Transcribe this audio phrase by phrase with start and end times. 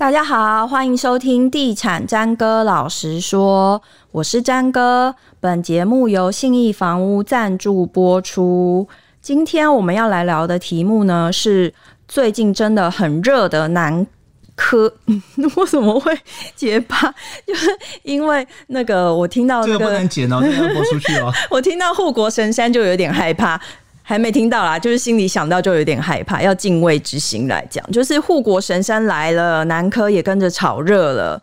[0.00, 5.14] 大家好，欢迎收听地产詹哥老实说，我是詹哥。
[5.40, 8.88] 本节目由信义房屋赞助播出。
[9.20, 11.74] 今天我们要来聊的题目呢，是
[12.08, 14.06] 最近真的很热的南
[14.54, 14.90] 科。
[15.56, 16.18] 为什么会
[16.56, 17.14] 结巴？
[17.46, 17.68] 就是
[18.02, 21.30] 因为那个我听到、那个、这个不能剪哦，这个要播出去哦。
[21.50, 23.60] 我听到护国神山就有点害怕。
[24.10, 31.40] 还没听到啦，就是心里想到就有点害怕，要敬畏之心来讲，就是护国神山来了，南科也跟着炒热了。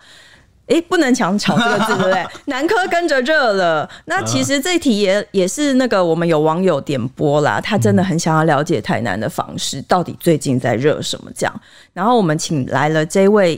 [0.65, 2.27] 哎、欸，不能强“炒”这个字，对不对？
[2.47, 3.89] 南科跟着热了。
[4.03, 11.61] 那其实这题也也是那个我们有网友点播啦，他真的很想要了解台南的房市到底最近在热什么这样。
[11.93, 13.57] 然后我们请来了这位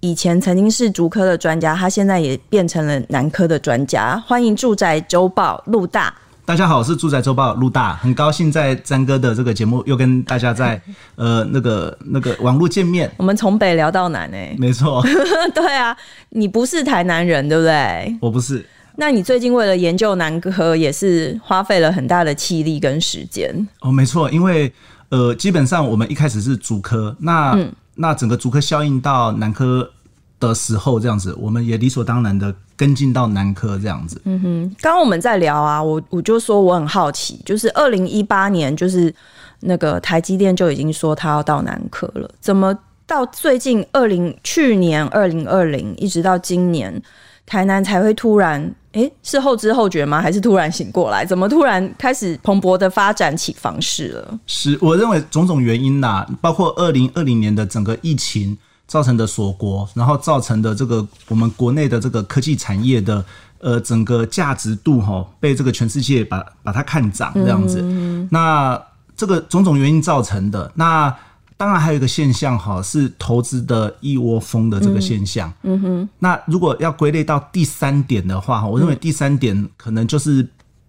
[0.00, 4.22] 以前曾经是竹科的专家，他现在也变成了南科的专家。
[4.26, 6.14] 欢迎住宅周报陆大。
[6.52, 10.78] 大家好，我是住宅周报陆大，很高兴在詹哥的这个节目又跟大家在
[11.14, 13.10] 呃那个那个网络见面。
[13.16, 15.02] 我们从北聊到南诶、欸，没错，
[15.54, 15.96] 对啊，
[16.28, 18.18] 你不是台南人对不对？
[18.20, 18.62] 我不是。
[18.96, 24.70] 那你最近为了研究南科，也是花费了很大的气力跟时间哦，没错，因为
[25.08, 29.90] 呃，基本上我们一开始是竹科，那、嗯、那整个竹科效应到南科
[30.38, 34.20] 的时候，这样子，我们也理所当然的跟进到南科这样子。
[34.24, 39.14] 嗯哼，刚刚我们在聊啊，我我就说我很好奇，就是二零一八年，就是
[39.60, 47.00] 那个台积电就已经说他要到南科了，怎么到最近二零去年二零二零一直到今年，
[47.46, 48.60] 台南才会突然，
[48.90, 50.20] 哎、欸，是后知后觉吗？
[50.20, 51.24] 还是突然醒过来？
[51.24, 54.40] 怎么突然开始蓬勃的发展起房市了？
[54.48, 58.58] 是，我认为种种原因呐、啊，包括二零二零年的整个疫情。
[58.92, 63.24] 造成的锁国，然后造成的这个我们国内的这个科技产业的
[63.58, 67.80] 呃整个价值度哈，被这个全世界把把它看涨这样子。
[67.80, 68.78] 嗯、那
[69.16, 71.10] 这个种种原因造成的，那
[71.56, 75.50] 当然还有一个现象哈，是投资的一窝蜂的这个现象。
[75.62, 76.08] 嗯，嗯哼。
[76.18, 80.46] 那如果要归类到第三点的话，我认为第三点可能就是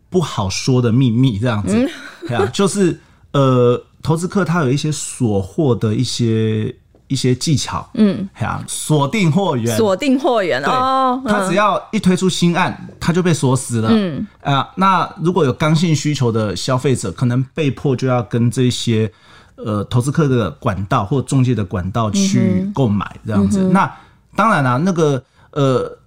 [0.10, 1.74] 不好说的秘密这样子。
[1.74, 1.90] 嗯、
[2.28, 3.00] 对啊，就是
[3.32, 6.76] 呃，投资客他有一些所获的一些。
[7.14, 11.22] 一些技巧，嗯，呀，锁定货源，锁定货源哦。
[11.26, 13.90] 他只要一推出新案，他就被锁死了。
[13.92, 19.10] 嗯啊，那如果有刚性需求的消费者，可能被迫就要跟这些
[19.56, 23.62] 呃投资客的管道或中介的管道去购买这样子。
[23.62, 23.96] 嗯、那
[24.36, 25.98] 当然啦、啊，那个呃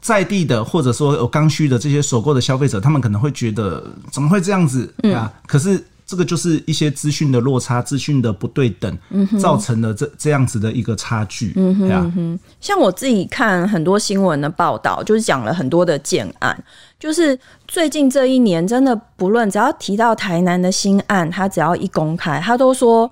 [0.00, 5.32] 在地的或者说有刚需的这些首购的消费者，他们可能会觉得怎么会这样子啊？
[5.46, 5.82] 可是。
[6.08, 8.98] 这个就是一些资讯的落差、资讯的不对等，
[9.38, 11.52] 造成了这这样子的一个差距。
[11.54, 16.58] 嗯哼，嗯哼，像我自己看很多新闻的报道，就是讲了很多的建案，
[16.98, 23.10] 就是最近这一年，真的不论只要提到台南的新案，他只要一公开，他都说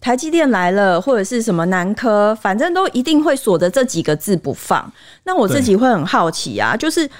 [0.00, 4.88] 台积电来了，或者是什么南科，反正都一定会锁着这几个字不放。
[5.24, 7.10] 那我自己会很好奇啊，就是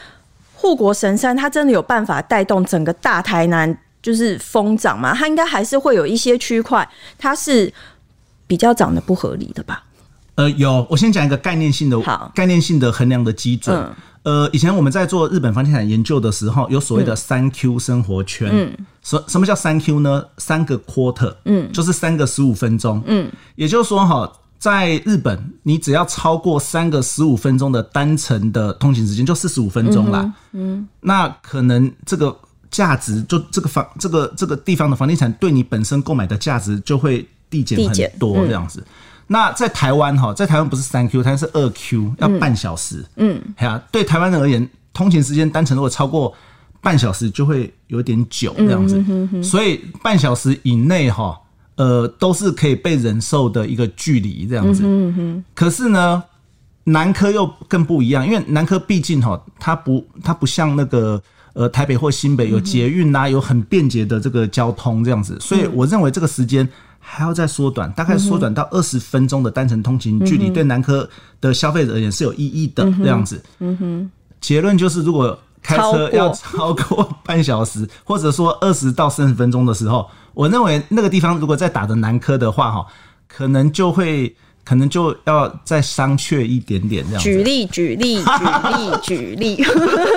[0.55, 3.77] 护国神山，它真的有办法带动整个大台南？
[4.08, 6.88] 就是疯涨嘛，它应该还是会有一些区块，
[7.19, 7.70] 它是
[8.46, 9.84] 比较涨得不合理的吧？
[10.36, 12.00] 呃，有，我先讲一个概念性的，
[12.34, 13.76] 概念性的衡量的基准。
[14.22, 18.48] 嗯、呃，以前我们在做日本房地产研究的时候，有所谓的三 Q 生活圈。
[18.50, 20.25] 嗯，什什么叫三 Q 呢？
[20.38, 30.32] 三个 quarter，嗯，就是三个十五分钟，嗯，也就是说哈，在日本，你只要超过三个十五分钟的单程的通勤时间，就四十五分钟啦。
[30.52, 32.34] 嗯，那可能这个。
[32.71, 38.81] 价值就这个房这个这个地方的房地产对你本身购买的价值就会递减很多这样子。
[38.81, 38.87] 嗯、
[39.27, 43.05] 那在台湾哈，在台湾不是三 Q，它是二 Q，要半小时。
[43.17, 46.34] 嗯，啊，对台湾人而言，通勤时间单程如果超过
[46.83, 48.99] 半小时，就会有点久这样子。
[48.99, 51.41] 嗯、哼哼，所以半小时以内哈，
[51.77, 54.83] 呃，都是可以被忍受的一个距离这样子。
[54.85, 55.45] 嗯哼。
[55.55, 56.23] 可是呢，
[56.85, 61.23] 南科又更不一样，因为南科毕竟哈，它不它不像那个。
[61.58, 66.66] 呃，台北或新北有捷运呐，有很便捷的这个交通这样子，所以我认为这个时间
[67.00, 71.10] 还要再缩短，大概缩短到二十分钟的单程通勤距离，对南科
[71.40, 73.43] 的消费者而言是有意义的这样子。
[73.58, 74.10] 嗯哼，
[74.40, 82.87] 结论就是，如果开车要超过半小时，或者说二十到三十分钟的时候，我认为那个地方如果再打的南科的话，哈，
[83.26, 84.32] 可能就会
[84.64, 87.28] 可能就要再商榷一点点这样子。
[87.28, 88.44] 举例，举例，举
[88.76, 89.64] 例，举例。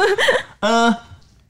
[0.62, 0.96] 呃。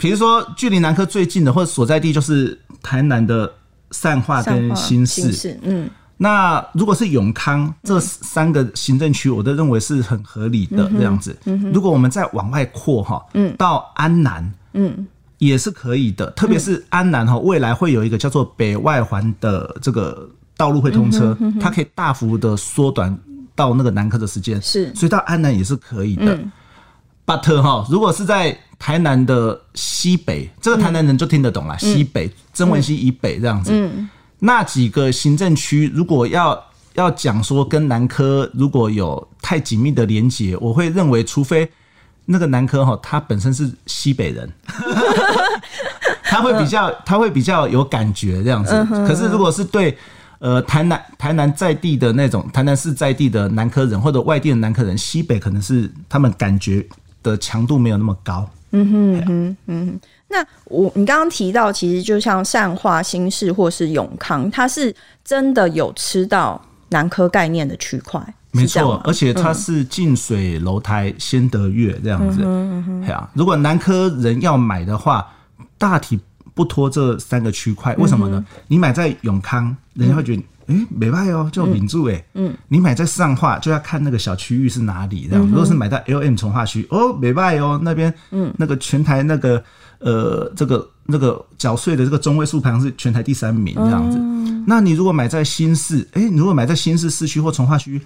[0.01, 3.49] 比如说，距离南科最近的或者所在地就是台南的
[3.91, 5.87] 善化跟新市，嗯，
[6.17, 11.37] 那如果是永康这三个行政区，我都认为是很合理的这样子。
[11.71, 15.07] 如果我们再往外扩哈，嗯，到安南，嗯，
[15.37, 16.29] 也是可以的。
[16.31, 20.27] 特别是安南哈，未来会有一个叫做北外环的这个
[20.57, 23.15] 道路会通车，它可以大幅的缩短。
[23.53, 26.33] 到那个南科的时间，是，所以到安南也是可以的。
[26.33, 26.51] 嗯、
[27.25, 31.75] But 哈，如果是在台南的西北，这个台南人就听得懂了。
[31.75, 36.59] 嗯、西北，曾文溪以北这样子，嗯、那几个行政区，如果要
[36.95, 41.69] 要讲说跟南科如果有太紧密的连结，我会认为，除非
[42.25, 44.51] 那个南科哈，他本身是西北人。
[46.23, 48.73] 他会比较，他会比较有感觉这样子。
[49.07, 49.95] 可是如果是对
[50.39, 56.83] 呃台南台南在地的那种台南市在地的南科人或者外地的南科人，西北可能是他们感觉
[57.21, 58.49] 的强度没有那么高。
[58.71, 59.99] 嗯哼嗯哼。
[60.27, 68.21] 那我你刚刚提到，其实就像善化、新市或是永康，它是真的有吃到南科概念的区块。
[68.51, 72.41] 没错，而且它是近水楼台先得月这样子。
[72.43, 73.27] 嗯哼。
[73.33, 75.27] 如果南科人要买的话。
[75.77, 76.19] 大体
[76.53, 78.45] 不拖这三个区块，为什么呢？
[78.67, 82.23] 你买在永康，人家会觉得，诶，没卖哦，就名住诶。
[82.33, 85.27] 嗯，你买在上化，就要看那个小区域是哪里。
[85.29, 89.63] 这样，如果是买在 LM 从化区，哦，没卖哦，那边，嗯，那个全台那个，
[89.99, 94.17] 呃，这个那个缴税的这个中位数排行是全台第三名这样子。
[94.67, 98.01] 那你如果买在新市，诶，你如果买在新市市区或从化区。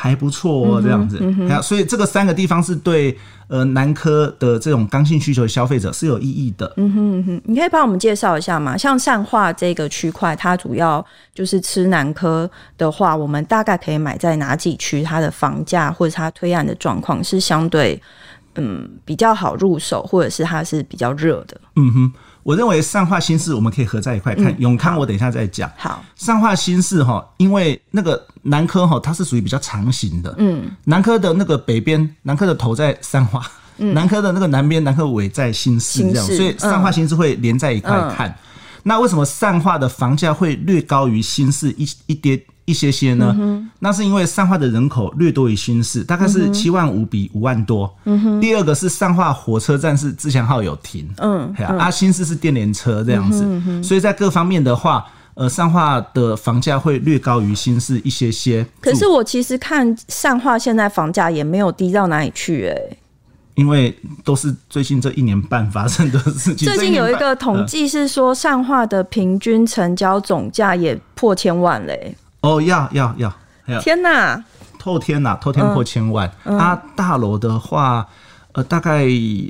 [0.00, 3.14] 还不错哦，这样子，嗯嗯、所以这个三个地方是对
[3.48, 6.72] 呃南科的这种刚性需求的消费者是有意义的。
[6.78, 8.78] 嗯哼嗯哼，你可以帮我们介绍一下吗？
[8.78, 11.04] 像善化这个区块，它主要
[11.34, 15.02] 就是吃南科的话，我们大概可以买在哪几区？
[15.02, 18.00] 它的房价或者它推案的状况是相对
[18.54, 21.60] 嗯比较好入手，或者是它是比较热的？
[21.76, 22.12] 嗯哼。
[22.42, 25.70] 我认为善化新市我们可以合在一块看，嗯、永康我等一下再讲。
[25.76, 30.34] 好，善化新市哈，因为那个南科哈，它是属于比较长型的。
[30.38, 33.46] 嗯，南科的那个北边，南科的头在善化，
[33.78, 38.28] 嗯、南科的那个南边，南科尾在新市这样，所以善化新市会连在一块看。
[38.28, 38.34] 嗯、
[38.84, 42.40] 那为什么善化的房价会略高于新市一一点？
[42.66, 47.92] 一些些呢，嗯、那是因为善化的人口略多于新市，大概是七万五比五万多。
[48.04, 55.04] 嗯、第二个是善化火车站是自强号有停，嗯，啊，啊新市是电联车这样子，嗯、所以在各方面的话，
[55.34, 58.64] 呃，善化的房价会略高于新市一些些。
[58.80, 62.96] 可是我其实看善化现在房价也没有低到哪里去，欸，哎，
[63.56, 63.92] 因为
[64.22, 66.68] 都是最近这一年半发生的事情。
[66.68, 72.16] 最近有一个统计是说，善化的平均成交总价也破千万嘞，欸。
[72.40, 73.32] 哦，要要要！
[73.80, 74.42] 天哪，
[74.78, 76.28] 透天呐，透天破千万。
[76.42, 78.04] 它大楼的话，
[78.52, 79.06] 呃，大概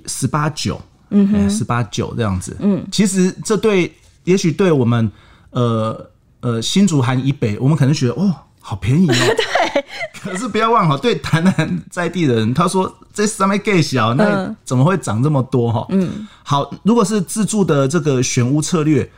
[0.07, 0.79] 十八九，
[1.09, 2.55] 嗯，十八九这样子。
[2.61, 3.91] 嗯，其实这对，
[4.25, 5.11] 也许对我们，
[5.51, 6.11] 呃
[6.41, 9.15] 呃，新竹含以北，我们可能觉得哦，好便宜哦。
[9.15, 9.85] 对。
[10.21, 15.87] 可是不要忘了，对台南在地的人，他说这上面更小，那怎么会涨这么多哈？
[15.89, 16.29] 嗯。
[16.43, 19.11] 好，如果是自住的这个选屋策略，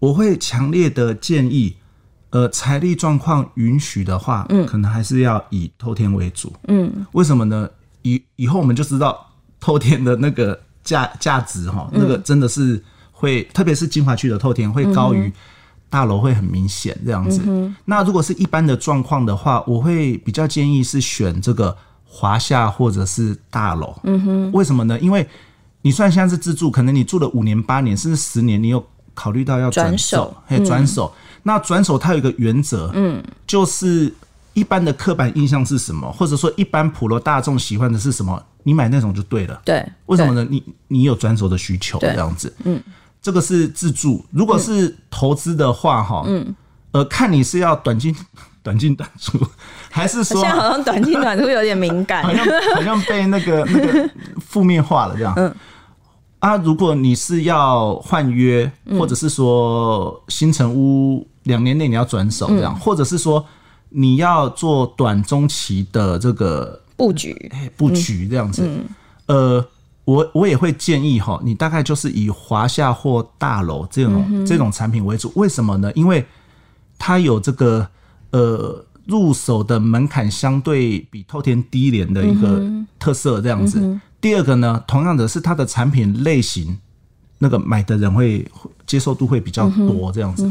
[0.00, 1.76] 我会强烈的建议。
[2.30, 7.68] 呃，财力状况允许的话，嗯，可能还是要以透天为主，嗯，为什么呢？
[8.02, 9.26] 以以后我们就知道
[9.58, 15.30] 透天的那个价价值哈，那个真的是会，特别是金华区的透天会高于
[15.88, 17.42] 大楼，会很明显这样子。
[17.46, 23.94] 嗯、那如果是一般的状况的话，我会比较建议是选这个华夏或者是大楼。
[24.04, 24.98] 嗯哼，为什么呢？
[25.00, 25.26] 因为
[25.82, 28.82] 你算像是自住，可能你住了五年、八年甚至十年，你有
[29.14, 31.12] 考虑到要转手，嘿，转手。
[31.42, 34.12] 那转手它有一个原则，嗯，就是
[34.54, 39.60] 一般的刻板印象是什么，或者说一般普罗大众喜欢的是什么，你买那种就对了。
[39.64, 40.46] 对，为什么呢？
[40.50, 42.82] 你你有转手的需求，这样子，嗯，
[43.22, 44.24] 这个是自助。
[44.30, 46.54] 如果是投资的话，哈，嗯，
[46.92, 48.14] 呃，看你是要短进
[48.62, 49.38] 短进短出，
[49.90, 52.44] 还是说 现在好像短进短出有点敏感，好像
[52.74, 55.54] 好像被那个那个负面化了这样，嗯。
[56.40, 63.44] 啊，如果你是要换约，或者是说新城屋两年内你要转手这样，嗯、或者是说
[63.88, 67.50] 你要做短中期的这个布局。
[67.76, 68.84] 布局这样子，嗯。
[69.26, 69.66] 嗯、呃，
[70.04, 75.32] 我我也会建议哈，你大概就是以华夏或大楼这种、嗯、这种产品为主。
[75.36, 75.92] 为什么呢？
[75.94, 76.24] 因为
[76.98, 77.86] 它有这个
[78.30, 82.62] 呃入手的门槛相对比透天低廉的一个
[82.98, 83.78] 特色这样子。
[83.80, 86.76] 嗯第二个呢，同样的是它的产品类型，
[87.38, 88.46] 那个买的人会
[88.86, 90.44] 接受度会比较多，这样子。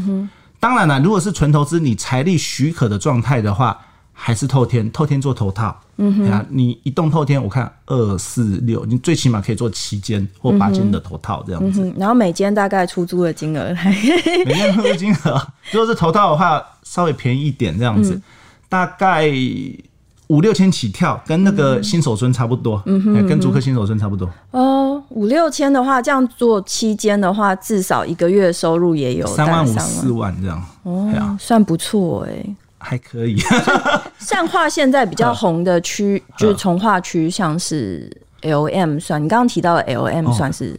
[0.60, 3.76] 当然了，如果是纯投资，你财力许可的状态的话，
[4.12, 5.74] 还是透天，透天做头套。
[5.96, 11.86] 嗯哼，你一栋透天，我看二四六，你最起码可以做七间或八间的头套这样子。
[11.86, 13.74] 嗯、然后每间大概出租的金额，
[14.46, 18.22] 每间出租金额，如果是头套的话，稍微便宜一点这样子，嗯、
[18.68, 19.32] 大概。
[20.30, 24.30] 五六千起跳，跟那个新手村差不多，嗯哼，跟竹科新手村差不多。
[24.52, 30.62] 哦，五六千的话，这样做期间的话，至少一个月收入也有三万五四万这样。
[30.84, 32.46] 哦，算不错哎。
[32.78, 33.36] 还可以。
[34.20, 38.08] 善化 现在比较红的区 就是从化区，像是
[38.42, 40.78] L M 算，你刚刚提到的 L M 算是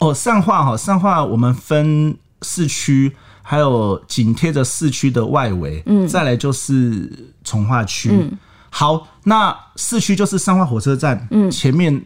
[0.00, 7.08] 哦，善化哈，善化我们分市区，还有紧贴着市区的外围，嗯，再来就是
[7.44, 8.08] 从化区。
[8.10, 8.32] 嗯，
[8.76, 12.04] 好，那市区就是三化火车站，嗯，前面。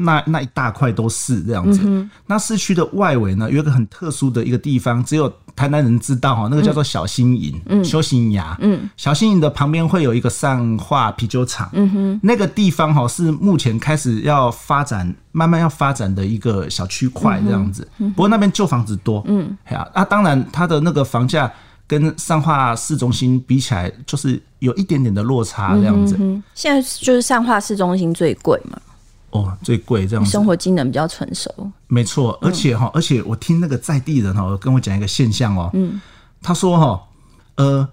[0.00, 1.80] 那那一大块都是这样子。
[1.84, 11.90] 嗯、那市区的外围呢，有一个很特殊的一个地方，只有台南人知道哈，那个叫做小新营，嗯，休息崖，嗯，小新营的旁边会有一个上化啤酒厂，嗯。
[11.90, 17.88] 哼，那个地方哈是目前开始要发展，慢慢要发展的一个小区块这样子。
[17.98, 21.52] 嗯、不过那边旧房子多，嗯，啊，那当然它的那个房价
[21.88, 26.16] 跟上化市中心比起来，就是有一点点的落差这样子。
[26.20, 28.78] 嗯、现在就是上化市中心最贵嘛。
[29.30, 31.50] 哦，最贵这样子，生活机能比较成熟，
[31.86, 32.38] 没错。
[32.40, 36.00] 而且哈，而且我听那个在地人哈跟我讲一个现象哦，嗯，
[36.40, 37.02] 他说哈，
[37.56, 37.88] 呃，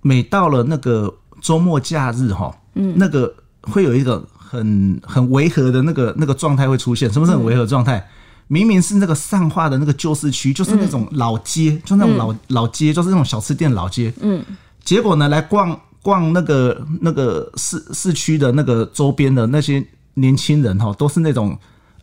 [0.00, 7.12] 每到了那个周末假日哈，嗯，那个会有一个很很违和的那个那个状态会出现。
[7.12, 8.06] 什么是很违和状态？
[8.48, 14.44] 明明是那个上化的那个旧市区，就是那种老街，就那种老老街，就是那种小吃店老街，嗯，
[14.82, 19.86] 结果呢，来逛逛那个那个市市区的那个周边的那些。
[20.14, 21.56] 年轻人哈都是那种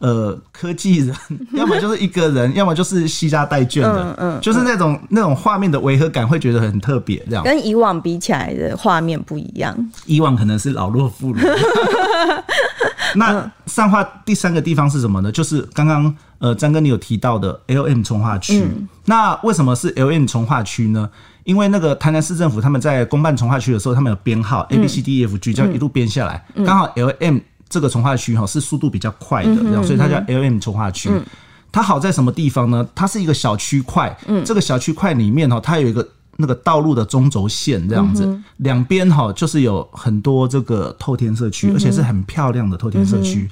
[0.06, 1.16] 呃科技人，
[1.54, 9.76] 要么就是一个人，要么就是西家带卷的，嗯嗯，就是那种那种画面的违和感会觉得很特别，这样跟以往比起来的画面不一样。
[10.06, 11.42] 以往可能是老弱妇孺。
[13.16, 15.32] 那上画第三个地方是什么呢？
[15.32, 18.68] 就是刚刚呃张哥你有提到的 L M 从化区。
[19.06, 21.10] 那为什么是 L M 从化区呢？
[21.46, 27.40] 因为那个台南市政府他们在公办从化区的时候，他们有编号 A B C D E F G，这样一路编下来，刚好 L M。
[27.68, 31.10] 这个从化区哈是速度比较快的，所以它叫 L M 从化区。
[31.72, 32.88] 它好在什么地方呢？
[32.96, 36.08] 它是一个小区块，这个小区块里面哈，它有一个
[36.38, 43.50] 那个道路的中轴线这样子，两边哈就是有很多这个透天社区，而且是很漂亮的透天社区。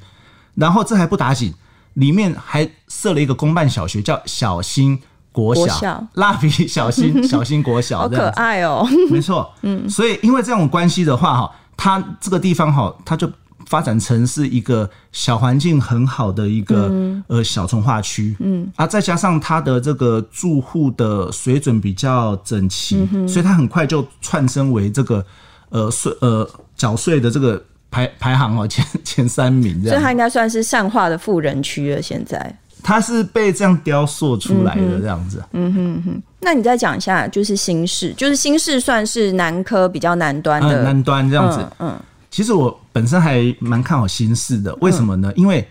[0.55, 1.53] 然后这还不打紧，
[1.96, 4.98] 里面还设了一个公办小学，叫小新
[5.34, 8.88] 国小，蜡笔小新 小新国小，好可爱哦。
[9.10, 13.29] 没错，嗯，所以因为这种关系的话哈，它这个地方哈，它就。
[13.67, 16.91] 发展成是一个小环境很好的一个
[17.27, 18.70] 呃小从化区，嗯。
[18.75, 25.25] 啊，再加上它的这个住户的水准比较整齐，所以它很快就窜升为这个
[25.70, 32.01] 呃税呃缴税的这个排排行哦 前前三名这样，所以它应该算是善化的富人区了。
[32.01, 32.55] 现在。
[32.86, 36.22] 它是被这样雕塑出来的这样子，嗯哼哼。
[36.41, 41.98] 那你再讲一下，就是新市，就是新市算是南科比较南端的南端这样子，嗯。
[42.33, 45.31] 其实我本身还蛮看好新市的，为什么呢？
[45.35, 45.65] 因为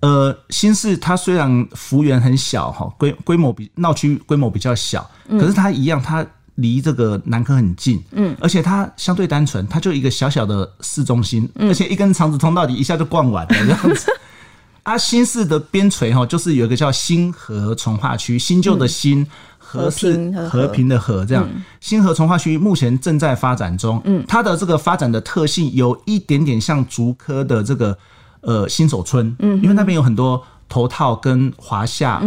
[0.00, 14.10] 呃，新市它虽然幅员很小哈，规规模比闹区规模比较小，可是它一样，它离这个南科很近，嗯，而且它相对单纯，它就一个小小的市中心，而且一根肠子通到底，一下就逛完了这样子。
[14.82, 19.24] 啊，新市的边陲哈，就是有一个叫新河从化区，新旧的新。
[19.72, 21.48] 和平和平的和这样，
[21.80, 23.98] 新和从化区目前正在发展中。
[24.04, 27.96] 嗯，它的这个发展的特性有一点点像竹科的这个
[28.42, 29.34] 呃新手村。
[29.38, 32.22] 嗯，因为那边有很多头套跟华厦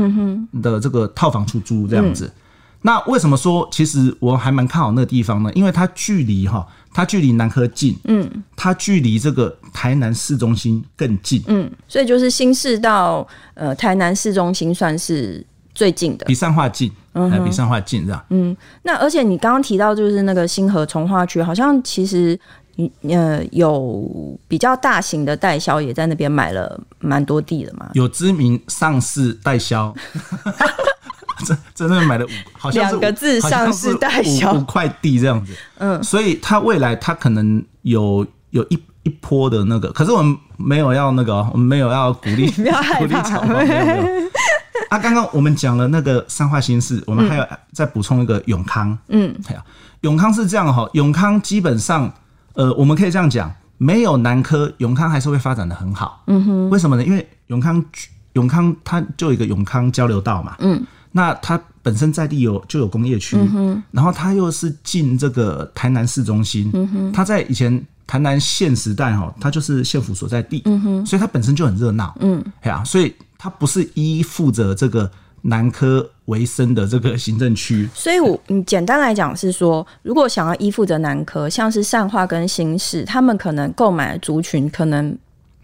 [0.64, 2.32] 的这个套房出租这样子。
[2.82, 5.52] 那为什么说其实我还蛮看好那个地方呢？
[5.54, 7.96] 因为它距离哈，它距离南科近。
[8.06, 11.44] 嗯，它距离这个台南市中心更近。
[11.48, 16.92] 嗯，所以就是新市到呃台南市中心算是最近的，比善化近。
[17.30, 18.26] 还比上化近，这样。
[18.30, 22.38] 嗯，那而且你刚刚提到就是那个星河从化区，好像其实
[22.76, 27.90] 你呃有比较大型的代销也在那边买了蛮多地的嘛。
[27.94, 29.94] 有知名上市代销，
[31.46, 35.54] 真真的买了五，好像两个字上市代销五块地这样子。
[35.78, 42.50] 嗯，所以他未来他可能有有一一波的那个，可是我们没有要那个，我们没有要鼓励
[42.98, 44.04] 鼓励炒房，没有没有。
[44.90, 48.98] 啊，刚刚我们讲了那个三化新市，我们还要再补充一个永康。
[49.08, 49.36] 嗯，
[50.02, 52.12] 永康是这样哈，永康基本上，
[52.54, 56.22] 呃，我们可以这样讲，没有南科，永康还是会发展的很好。
[56.28, 57.04] 嗯哼，为什么呢？
[57.04, 57.84] 因为永康
[58.34, 60.56] 永康它就有一个永康交流道嘛。
[60.60, 66.70] 嗯，那它本身在地有就有工业区，嗯，然后它又是进这个台南市中心。
[66.74, 70.62] 嗯哼，它在以前台南县时代哈，它就是县府所在地。
[70.66, 72.16] 嗯哼，所以它本身就很热闹。
[72.20, 73.12] 嗯，对啊，所以。
[73.38, 75.10] 它不是依附着这个
[75.42, 85.16] 南科为生的这个行政区，所以我你简单来讲是说，如果想要依附着南科，像是善化跟新市，他们可能购买的族群可能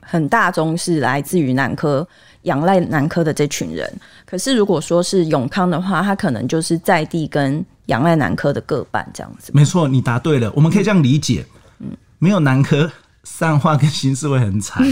[0.01, 2.07] 很大宗是来自于南科
[2.43, 3.91] 仰赖南科的这群人。
[4.23, 9.51] 可是如果说是永康的话，他可能就是在地跟仰赖南科的各半这样子。
[9.51, 10.51] 没错，你答对了。
[10.55, 11.43] 我们可以这样理解，
[11.79, 11.87] 嗯，
[12.19, 12.91] 没有南科，
[13.23, 14.85] 善化跟新市会很惨。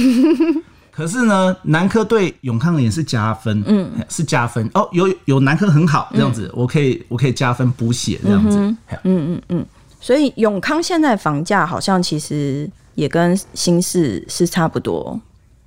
[0.92, 4.70] 可是呢，南科对永康也是加分，嗯，是加分。
[4.74, 4.88] 哦。
[4.92, 9.66] 有有南科很好这样子，嗯、我可以我可以加分补血这样子，嗯嗯嗯，嗯。
[10.02, 15.20] 所以永康现在房价好像其实也跟新市是差不多，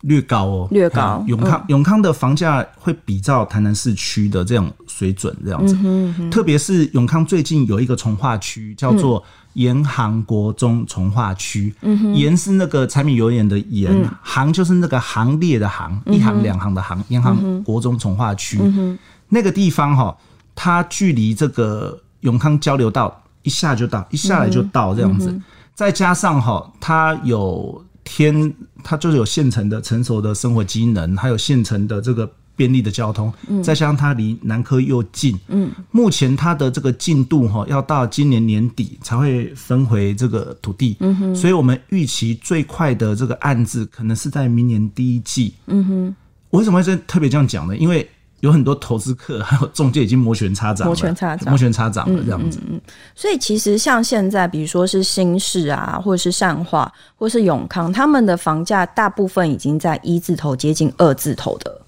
[0.02, 1.24] 略高哦，略高。
[1.26, 9.24] 永康、嗯、永康的房价会比照台南市区的这种水准这样子，嗯嗯、特别是永康最近有一个从化区叫做、嗯。
[9.52, 11.74] 盐行国中从化区，
[12.14, 17.04] 盐、嗯、是那个柴米油盐的盐，嗯、行就是那个行列的行，嗯、一行两行的行。
[17.08, 20.16] 盐行国中从化区，嗯、那个地方哈，
[20.54, 25.30] 它距离这个永康交流道一下就到，一下来就到这样子。
[25.30, 25.42] 嗯、
[25.74, 28.54] 再加上哈，它有天，
[28.84, 32.30] 它就是有现成的成熟的生活机能，还有现成的这个。
[32.54, 33.32] 便利的交通，
[33.64, 46.16] 再加上它离南科又近，嗯，目前它的这个进度哈，要到今年年底才会分回这个土地，嗯哼，所以我们预期最快的这个案子可能是在明年第一季，嗯哼。
[46.50, 47.74] 我为什么会特别这样讲呢？
[47.74, 48.06] 因为
[48.42, 52.60] 有很多投资客还有中介已经摩拳擦掌，摩拳擦掌，摩拳擦掌了这样子。
[52.68, 52.80] 嗯，
[53.16, 61.80] 所以其实像现在，比如说是新市啊，或者是善化，或是永康，他们的房价大部分已经在一字头接近二字头的。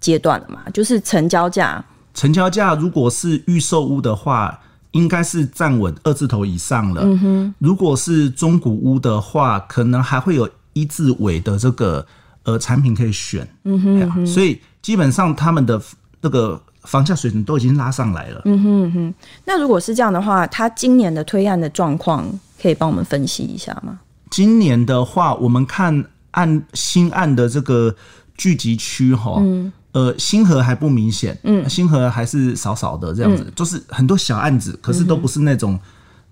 [0.00, 1.80] 阶段了嘛，就是成交价。
[2.12, 4.58] 成交价如果是预售屋的话，
[4.90, 7.02] 应该是站稳二字头以上了。
[7.04, 7.54] 嗯哼。
[7.60, 12.04] 如果是中古屋的话，可能还会有一字尾的这个
[12.44, 13.46] 呃产品可以选。
[13.64, 14.26] 嗯哼，嗯哼。
[14.26, 15.80] 所以基本上他们的
[16.20, 18.42] 那个房价水准都已经拉上来了。
[18.44, 19.14] 嗯哼嗯哼。
[19.44, 22.26] 那如果是这样的话，他今年的推案的状况
[22.60, 24.00] 可以帮我们分析一下吗？
[24.30, 27.94] 今年的话，我们看案新案的这个
[28.36, 29.36] 聚集区哈。
[29.38, 35.80] 嗯呃，星河还不明显，嗯，星河还是少少的这样子，嗯、就是很多小案子，可是都不是那种、嗯、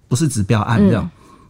[0.09, 1.07] 不是指标案这样。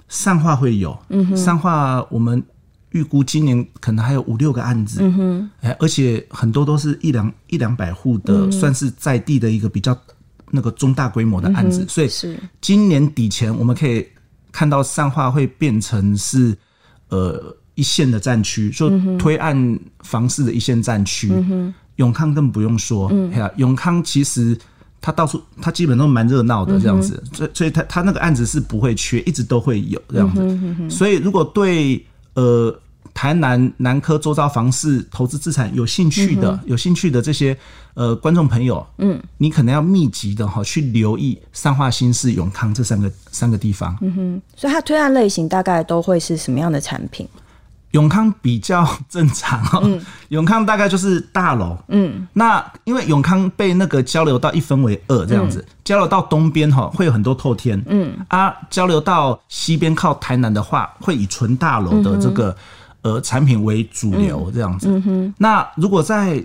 [0.09, 2.43] 善化会有，嗯哼，善化我们
[2.91, 9.97] 预估今年可能还有五六个案子，嗯哼，哎，而且很多都是一两一两百户的，嗯、算是在地的一个比较
[10.51, 12.39] 那个中大规模的案子，嗯、所以是。
[12.61, 14.07] 今年底前我们可以
[14.53, 16.57] 看到善化会变成是
[17.09, 21.73] 呃一线的战区，就推案房市的一线战区，嗯。
[21.97, 24.57] 永康更不用说，嗯，永康其实
[25.03, 30.89] 他到处，他基本都蛮热闹的这样子，所以所以他他那个案子是不会缺，一直都会有这样子。
[30.89, 32.03] 所以如果对
[32.35, 32.79] 呃
[33.13, 37.57] 台南南科周遭房市投资资产有兴趣的，有兴趣的这些
[37.95, 43.97] 呃观众朋友，嗯，你可能要密集的哈去留意三化、新市、永康这三个三个地方。
[44.01, 47.29] 嗯哼，所以它推案类型大概都会是什么样的产品？
[47.93, 51.77] 永康比较正常哦，嗯、永康大概就是大楼。
[51.89, 58.17] 嗯，那因为永康被那个交流道一分为二这样子，嗯、交流道东边哈会有很多透天，嗯。
[58.29, 62.57] 啊，交流道西边靠台南的话，会以纯大楼的这个、
[63.03, 65.03] 嗯、呃产品为主流这样子。
[65.37, 66.41] 那如果在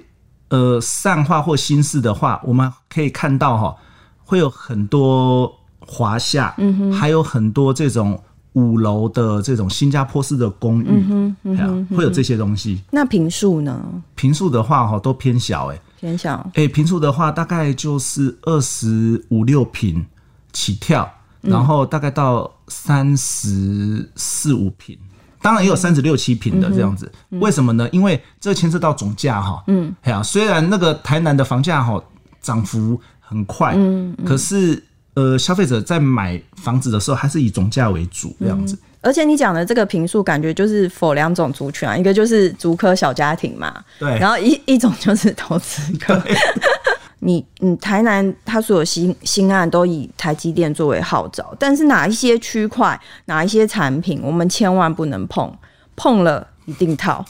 [0.49, 3.75] 呃善化或新市的话，我们可以看到哈，
[4.23, 8.19] 会有很多华夏，嗯哼，还有很多这种。
[8.55, 12.81] 五楼的这种新加坡式的公寓，嗯嗯嗯、会有这些东西。
[12.89, 13.81] 那平数呢？
[14.15, 16.49] 平数的话，哈，都偏小，哎，偏小。
[16.53, 20.05] 哎，平数的话，大概就是二十五六平
[20.53, 21.09] 起跳，
[21.41, 24.97] 然后大概到三十四五平，
[25.41, 27.11] 当然也有三十六七平的这样子。
[27.31, 27.89] 嗯、为什么呢？
[27.91, 32.01] 因为这牵涉到总价，哈，嗯，哎呀，虽然那个台南的房价哈
[32.39, 34.81] 涨幅很快，嗯，可是。
[35.15, 38.75] 呃，消费者在买房子的时候，还是以总价为主这样子。
[38.75, 46.21] 嗯、而且你讲的这个平数，感觉就是 for 两种族群啊，一个就是竹科小家庭嘛，对，然后一一种就是投资客。
[47.19, 55.51] 你你台南它所有新新案都以台积电作为号召，但是哪一些区块、哪一些产品，我们千万不能碰，
[55.95, 57.25] 碰了一定套。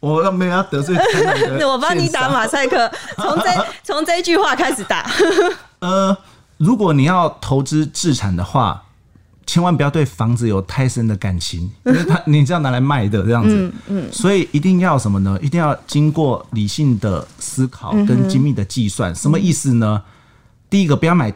[0.00, 0.96] 我没有要得罪
[1.64, 3.44] 我帮你打马赛克，从这
[3.84, 5.08] 从这句话开始打。
[5.80, 6.16] 呃，
[6.56, 8.82] 如果你要投资置产的话，
[9.46, 15.38] 千万不要对房子有太深的感情，因为它你这样拿来卖的这样子，嗯，嗯，所以一定要什么呢？
[15.42, 19.12] 一定要经过理性的思考跟精密的计算。
[19.12, 20.02] 嗯、什么意思呢？
[20.70, 21.30] 第一个，不要买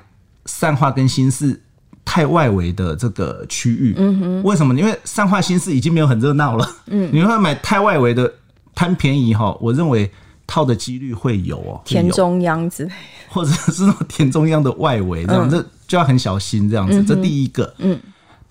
[0.47, 1.61] 善化跟新市
[2.03, 3.95] 太外围的这个区域。
[3.99, 4.75] 嗯哼，为什么？
[4.75, 6.67] 因为善化新市已经没有很热闹了。
[6.87, 8.33] 嗯，你会买太外围的。
[8.75, 10.11] 贪便宜哈，我认为
[10.47, 12.93] 套的几率会有哦，田中央之类，
[13.29, 17.03] 或者是那种田中央的外围这样，这就要很小心这样子。
[17.03, 17.99] 这第一个，嗯，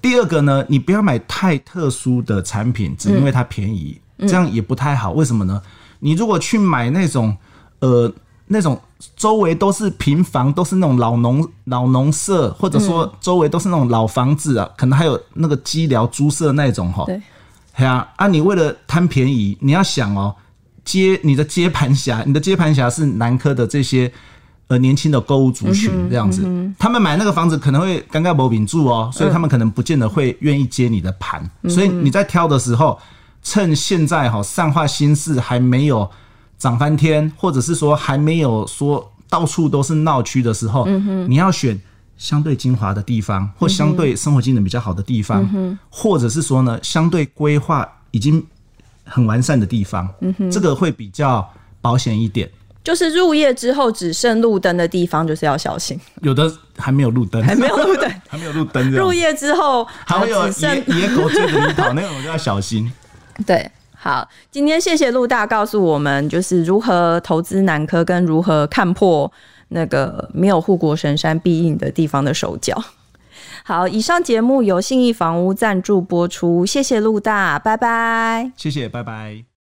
[0.02, 5.12] 第二个呢，你不要买太特殊的产品，只因为它便宜，嗯、这样也不太好。
[5.12, 5.62] 为什么呢？
[6.00, 7.38] 你如果去买那种
[7.80, 8.12] 呃
[8.48, 8.80] 那种
[9.16, 17.04] 周围都是平房，都是那种老农老农舍，或者说周围都是那种老房子啊，可能还有那个鸡寮猪舍那种哈。
[17.06, 17.22] 对。
[17.74, 20.36] 啊，啊，你为了贪便宜，你要想哦，
[20.86, 24.12] 接你的接盘侠，你的接盘侠是南科的这些。
[24.70, 31.44] 呃，年轻的购物族群这样子，嗯嗯、他们买那个房子可能会尴尬不平住哦，所以他们可能不见得会愿意接你的盘。
[31.64, 32.98] 嗯、所以你在挑的时候，
[33.44, 36.10] 趁现在哈善化新市还没有
[36.58, 41.80] 涨翻天，或者是说还没有说到处都是闹区的时候，嗯、你要选
[42.18, 48.46] 相对精华的地方，或相对生活机能比较好的地方，嗯、或者是说呢，相对规划已经
[49.04, 51.48] 很完善的地方，嗯、哼这个会比较
[51.82, 52.50] 保险一点。
[52.84, 55.98] 就是入夜之后只剩路灯的地方，就是要小心。
[56.22, 58.92] 有的还没有路灯，还没有路灯， 还没有路灯。
[58.92, 62.92] 入夜之后还会有野野狗追着你跑，那种就要小心。
[63.48, 69.32] 对，好，今天谢谢陆大告诉我们，就是如何投资南科，跟如何看破
[69.74, 72.82] 那个没有护国神山庇荫的地方的手脚。
[73.66, 78.52] 好，以上节目由信义房屋赞助播出，谢谢陆大，拜拜。
[78.56, 79.53] 谢谢，拜拜。